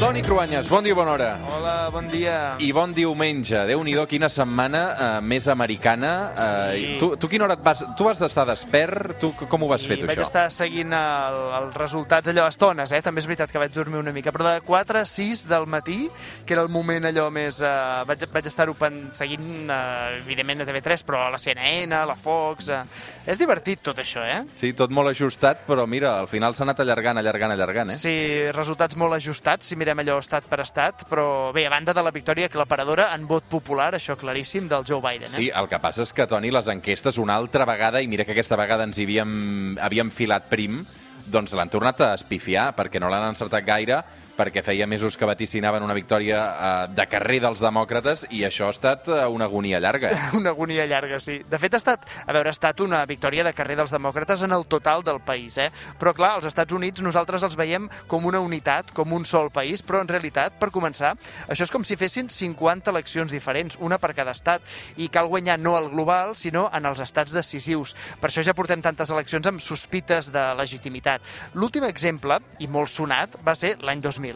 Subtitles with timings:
[0.00, 1.34] Toni Cruanyes, bon dia, bona hora.
[1.44, 2.54] Hola, bon dia.
[2.56, 3.66] I bon diumenge.
[3.68, 6.32] déu nhi quina setmana uh, més americana.
[6.32, 6.96] Uh, Sí.
[6.98, 7.82] tu, tu quina hora et vas...
[7.98, 9.18] Tu vas estar despert?
[9.20, 10.24] Tu com ho vas sí, fer, tu, vaig això?
[10.24, 13.02] estar seguint el, els resultats allò a estones, eh?
[13.04, 16.08] també és veritat que vaig dormir una mica, però de 4 a 6 del matí,
[16.46, 17.60] que era el moment allò més...
[17.60, 17.74] Eh,
[18.08, 18.74] vaig, vaig estar-ho
[19.12, 22.70] seguint, eh, evidentment, a TV3, però a la CNN, a la Fox...
[22.72, 22.80] Eh.
[23.26, 24.40] És divertit tot això, eh?
[24.56, 28.00] Sí, tot molt ajustat, però mira, al final s'ha anat allargant, allargant, allargant, eh?
[28.00, 28.16] Sí,
[28.56, 32.12] resultats molt ajustats, si mirem allò estat per estat, però bé, a banda de la
[32.14, 35.26] victòria aclaparadora en vot popular, això claríssim, del Joe Biden.
[35.26, 35.34] Eh?
[35.34, 38.36] Sí, el que passa és que, Toni, les enquestes una altra vegada, i mira que
[38.36, 39.32] aquesta vegada ens hi havíem,
[39.82, 40.84] havíem filat prim,
[41.30, 44.02] doncs l'han tornat a espifiar, perquè no l'han encertat gaire,
[44.40, 48.74] perquè feia mesos que vaticinaven una victòria eh, de carrer dels demòcrates i això ha
[48.74, 50.14] estat eh, una agonia llarga.
[50.14, 50.28] Eh?
[50.40, 51.40] Una agonia llarga, sí.
[51.50, 54.54] De fet, ha estat, a veure, ha estat una victòria de carrer dels demòcrates en
[54.56, 55.68] el total del país, eh?
[56.00, 59.82] Però, clar, als Estats Units nosaltres els veiem com una unitat, com un sol país,
[59.84, 61.12] però en realitat, per començar,
[61.50, 64.64] això és com si fessin 50 eleccions diferents, una per cada estat,
[64.96, 67.94] i cal guanyar no al global, sinó en els estats decisius.
[68.20, 71.26] Per això ja portem tantes eleccions amb sospites de legitimitat.
[71.54, 74.29] L'últim exemple, i molt sonat, va ser l'any 2000.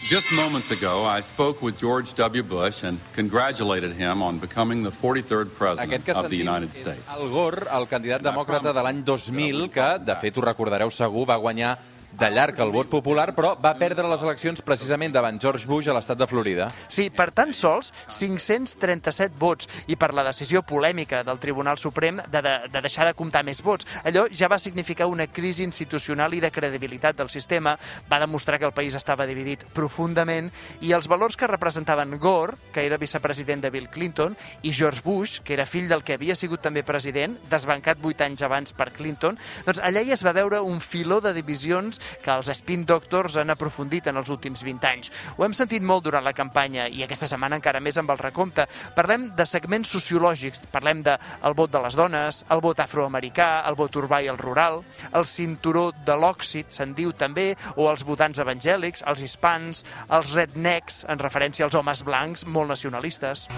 [0.00, 2.42] Just moments ago, I spoke with George W.
[2.42, 6.80] Bush and congratulated him on becoming the 43rd Aquest president of the sentim United és
[6.80, 7.14] States.
[7.14, 11.36] Al Gore, el candidat demòcrata de l'any 2000, que, de fet, ho recordareu segur, va
[11.36, 11.78] guanyar
[12.18, 15.96] de llarg el vot popular, però va perdre les eleccions precisament davant George Bush a
[15.96, 16.68] l'estat de Florida.
[16.92, 22.42] Sí, per tan sols 537 vots i per la decisió polèmica del Tribunal Suprem de,
[22.44, 23.88] de, de deixar de comptar més vots.
[24.04, 27.76] Allò ja va significar una crisi institucional i de credibilitat del sistema,
[28.10, 32.84] va demostrar que el país estava dividit profundament i els valors que representaven Gore, que
[32.86, 36.62] era vicepresident de Bill Clinton, i George Bush, que era fill del que havia sigut
[36.62, 40.80] també president, desbancat vuit anys abans per Clinton, doncs allà ja es va veure un
[40.84, 45.12] filó de divisions que els spin doctors han aprofundit en els últims 20 anys.
[45.36, 48.66] Ho hem sentit molt durant la campanya i aquesta setmana encara més amb el recompte.
[48.96, 53.78] Parlem de segments sociològics, parlem de el vot de les dones, el vot afroamericà, el
[53.78, 54.82] vot urbà i el rural,
[55.12, 61.04] el cinturó de l'òxid, se'n diu també, o els votants evangèlics, els hispans, els rednecks,
[61.08, 63.48] en referència als homes blancs molt nacionalistes.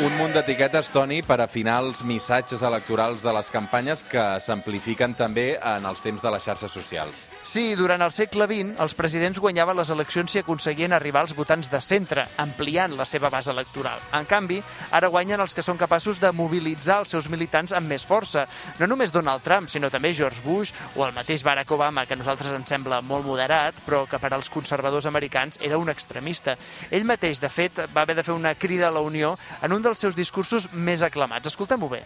[0.00, 5.58] Un munt d'etiquetes, Toni, per afinar els missatges electorals de les campanyes que s'amplifiquen també
[5.60, 7.26] en els temps de les xarxes socials.
[7.44, 11.68] Sí, durant el segle XX, els presidents guanyaven les eleccions si aconseguien arribar als votants
[11.68, 14.00] de centre, ampliant la seva base electoral.
[14.16, 14.62] En canvi,
[14.96, 18.46] ara guanyen els que són capaços de mobilitzar els seus militants amb més força.
[18.80, 22.20] No només Donald Trump, sinó també George Bush o el mateix Barack Obama, que a
[22.22, 26.56] nosaltres ens sembla molt moderat, però que per als conservadors americans era un extremista.
[26.88, 29.89] Ell mateix, de fet, va haver de fer una crida a la Unió en un
[29.98, 31.50] seus discursos més aclamats.
[31.50, 32.04] Escoltem-ho bé.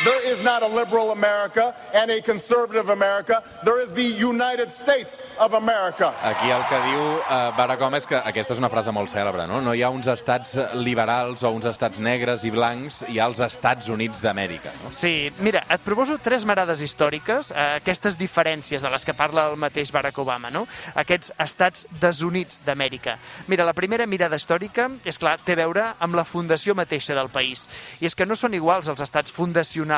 [0.00, 3.44] There is not a liberal America and a conservative America.
[3.62, 6.12] There is the United States of America.
[6.22, 9.44] Aquí el que diu eh, Barack Obama és que aquesta és una frase molt cèlebre,
[9.46, 9.60] no?
[9.62, 13.42] No hi ha uns estats liberals o uns estats negres i blancs, hi ha els
[13.44, 14.90] Estats Units d'Amèrica, no?
[14.96, 19.60] Sí, mira, et proposo tres marades històriques, eh, aquestes diferències de les que parla el
[19.60, 20.64] mateix Barack Obama, no?
[20.96, 23.18] Aquests estats desunits d'Amèrica.
[23.46, 27.30] Mira, la primera mirada històrica, és clar, té a veure amb la fundació mateixa del
[27.30, 27.68] país.
[28.00, 29.91] I és que no són iguals els estats fundacionals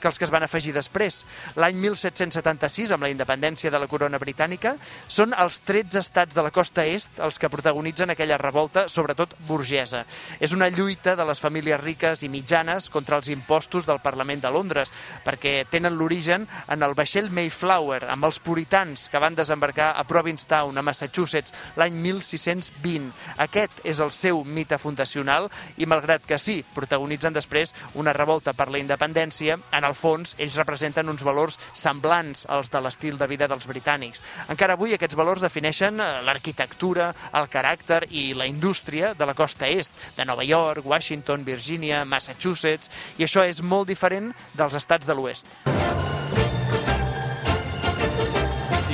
[0.00, 1.24] que els que es van afegir després.
[1.60, 4.76] L'any 1776, amb la independència de la corona britànica,
[5.08, 10.04] són els 13 estats de la costa est els que protagonitzen aquella revolta, sobretot burgesa.
[10.40, 14.52] És una lluita de les famílies riques i mitjanes contra els impostos del Parlament de
[14.54, 14.92] Londres,
[15.24, 20.78] perquè tenen l'origen en el vaixell Mayflower, amb els puritans que van desembarcar a Provincetown,
[20.78, 23.10] a Massachusetts, l'any 1620.
[23.46, 28.68] Aquest és el seu mite fundacional i, malgrat que sí, protagonitzen després una revolta per
[28.70, 33.48] la independència, en el fons ells representen uns valors semblants als de l'estil de vida
[33.50, 34.24] dels britànics.
[34.50, 39.68] Encara avui aquests valors defineixen eh, l'arquitectura, el caràcter i la indústria de la costa
[39.68, 45.14] est, de Nova York, Washington, Virgínia, Massachusetts, i això és molt diferent dels estats de
[45.14, 45.46] l'oest.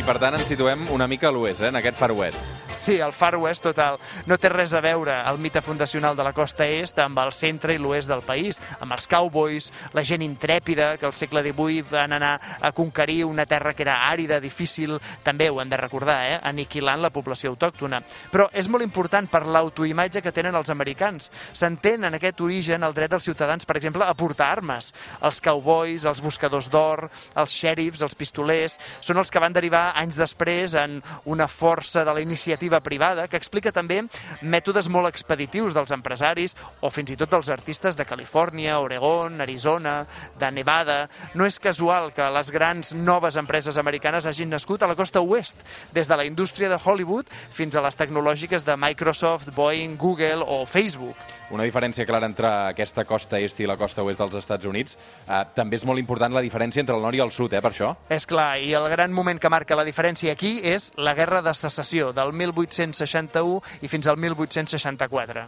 [0.07, 2.39] Per tant ens situem una mica a l'oest, eh, en aquest Far West.
[2.71, 3.97] Sí, el Far West total.
[4.31, 7.75] No té res a veure el mite fundacional de la costa est amb el centre
[7.75, 12.15] i l'oest del país, amb els cowboys, la gent intrèpida que al segle XVIII van
[12.15, 14.95] anar a conquerir una terra que era àrida, difícil,
[15.25, 16.39] també ho hem de recordar, eh?
[16.41, 18.05] aniquilant la població autòctona.
[18.31, 21.33] Però és molt important per l'autoimatge que tenen els americans.
[21.51, 24.93] S'entén en aquest origen el dret dels ciutadans, per exemple, a portar armes.
[25.19, 30.19] Els cowboys, els buscadors d'or, els xèrifs, els pistolers, són els que van derivar anys
[30.21, 34.03] després en una força de la iniciativa privada que explica també
[34.43, 39.99] mètodes molt expeditius dels empresaris o fins i tot dels artistes de Califòrnia, Oregon, Arizona,
[40.39, 40.99] de Nevada.
[41.35, 45.65] No és casual que les grans noves empreses americanes hagin nascut a la costa oest,
[45.95, 50.65] des de la indústria de Hollywood fins a les tecnològiques de Microsoft, Boeing, Google o
[50.67, 51.17] Facebook.
[51.51, 54.97] Una diferència clara entre aquesta costa est i la costa oest dels Estats Units.
[55.27, 57.71] Eh, també és molt important la diferència entre el nord i el sud, eh, per
[57.71, 57.93] això.
[58.11, 61.55] És clar, i el gran moment que marca la diferència aquí és la Guerra de
[61.55, 65.47] Secessió, del 1861 i fins al 1864.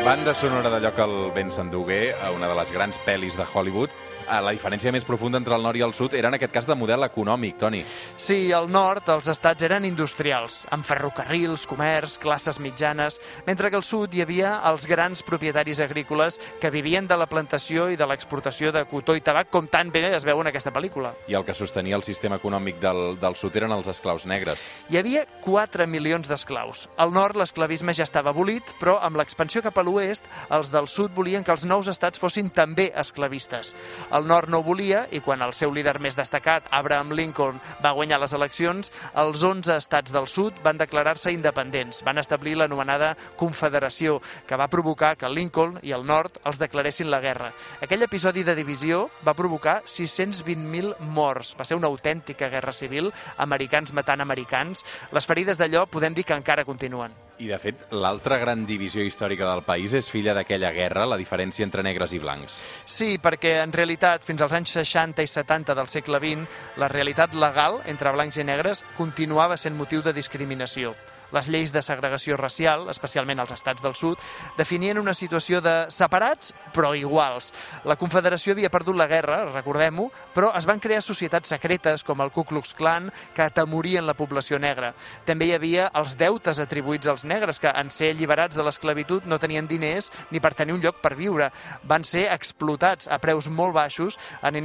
[0.00, 3.92] Banda sonora d'allò que el vent s'endugué, a una de les grans pel·lis de Hollywood,
[4.38, 6.76] la diferència més profunda entre el nord i el sud era en aquest cas de
[6.78, 7.82] model econòmic, Toni.
[8.16, 13.86] Sí, al nord els estats eren industrials, amb ferrocarrils, comerç, classes mitjanes, mentre que al
[13.86, 18.70] sud hi havia els grans propietaris agrícoles que vivien de la plantació i de l'exportació
[18.72, 21.12] de cotó i tabac, com tan bé es veu en aquesta pel·lícula.
[21.28, 24.62] I el que sostenia el sistema econòmic del, del sud eren els esclaus negres.
[24.90, 26.86] Hi havia 4 milions d'esclaus.
[27.00, 31.14] Al nord l'esclavisme ja estava abolit, però amb l'expansió cap a l'oest, els del sud
[31.16, 33.74] volien que els nous estats fossin també esclavistes.
[34.12, 38.20] El nord no volia i quan el seu líder més destacat, Abraham Lincoln, va guanyar
[38.20, 38.90] les eleccions,
[39.22, 42.02] els 11 estats del sud van declarar-se independents.
[42.06, 47.22] Van establir l'anomenada Confederació, que va provocar que Lincoln i el nord els declaressin la
[47.24, 47.52] guerra.
[47.80, 51.54] Aquell episodi de divisió va provocar 620.000 morts.
[51.58, 54.84] Va ser una autèntica guerra civil, americans matant americans.
[55.12, 57.29] Les ferides d'allò podem dir que encara continuen.
[57.40, 61.64] I, de fet, l'altra gran divisió històrica del país és filla d'aquella guerra, la diferència
[61.64, 62.58] entre negres i blancs.
[62.84, 66.44] Sí, perquè en realitat, fins als anys 60 i 70 del segle XX,
[66.82, 70.92] la realitat legal entre blancs i negres continuava sent motiu de discriminació.
[71.32, 74.18] Les lleis de segregació racial, especialment als estats del sud,
[74.58, 77.52] definien una situació de separats però iguals.
[77.84, 82.32] La Confederació havia perdut la guerra, recordem-ho, però es van crear societats secretes com el
[82.34, 84.92] Ku Klux Klan que atemorien la població negra.
[85.26, 89.38] També hi havia els deutes atribuïts als negres que, en ser alliberats de l'esclavitud, no
[89.38, 91.50] tenien diners ni per tenir un lloc per viure.
[91.84, 94.58] Van ser explotats a preus molt baixos en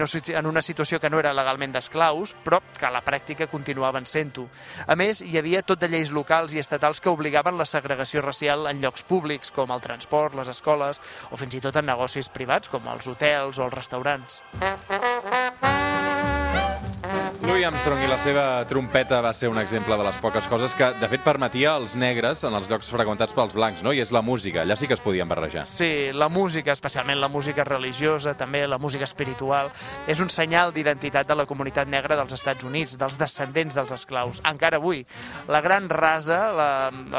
[0.49, 4.47] una situació que no era legalment d'esclaus, però que a la pràctica continuaven sent-ho.
[4.87, 8.67] A més, hi havia tot de lleis locals i estatals que obligaven la segregació racial
[8.71, 12.71] en llocs públics, com el transport, les escoles, o fins i tot en negocis privats,
[12.71, 14.41] com els hotels o els restaurants.
[17.65, 20.85] Louis Armstrong i la seva trompeta va ser un exemple de les poques coses que,
[21.01, 23.89] de fet, permetia als negres en els llocs freqüentats pels blancs, no?
[23.89, 25.63] I és la música, allà sí que es podien barrejar.
[25.65, 29.71] Sí, la música, especialment la música religiosa, també la música espiritual,
[30.05, 34.43] és un senyal d'identitat de la comunitat negra dels Estats Units, dels descendents dels esclaus.
[34.45, 35.01] Encara avui,
[35.49, 36.69] la gran rasa, la,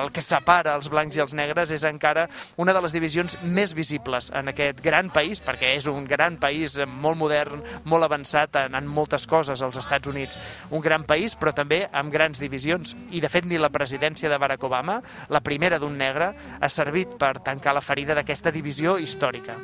[0.04, 3.74] el que separa els blancs i els negres, és encara una de les divisions més
[3.74, 8.78] visibles en aquest gran país, perquè és un gran país molt modern, molt avançat en,
[8.78, 10.70] en moltes coses, als Estats Units Units.
[10.76, 12.96] Un gran país, però també amb grans divisions.
[13.10, 17.16] I, de fet, ni la presidència de Barack Obama, la primera d'un negre, ha servit
[17.18, 19.56] per tancar la ferida d'aquesta divisió històrica.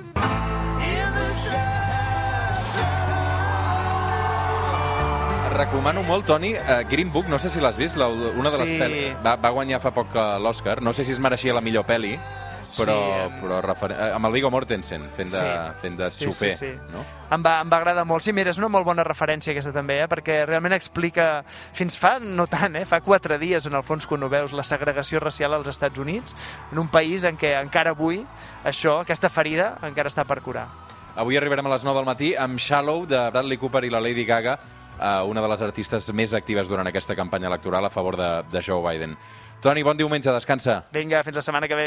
[5.53, 8.71] Recomano molt, Toni, uh, Green Book, no sé si l'has vist, la, una de les
[8.71, 8.79] Sí.
[8.81, 9.17] pel·lis...
[9.25, 12.15] Va, va guanyar fa poc uh, l'Oscar, no sé si es mereixia la millor pel·li,
[12.77, 13.91] però, Sí, però refer...
[13.93, 15.81] eh, amb el Viggo Mortensen fent de, Sí.
[15.83, 16.79] fent de Sí, xofer, sí, sí.
[16.93, 17.05] no?
[17.33, 18.23] Em va, em va agradar molt.
[18.23, 20.09] Sí, mira, és una molt bona referència aquesta també, eh?
[20.09, 22.85] perquè realment explica, fins fa no tant, eh?
[22.85, 26.37] fa quatre dies en el fons quan ho veus, la segregació racial als Estats Units,
[26.73, 28.25] en un país en què encara avui
[28.65, 30.67] això, aquesta ferida, encara està per curar.
[31.17, 34.25] Avui arribarem a les 9 del matí amb Shallow de Bradley Cooper i la Lady
[34.25, 34.59] Gaga,
[34.99, 38.63] eh, una de les artistes més actives durant aquesta campanya electoral a favor de, de
[38.65, 39.17] Joe Biden.
[39.63, 40.81] Toni, bon diumenge, descansa.
[40.91, 41.85] Vinga, fins la setmana que ve.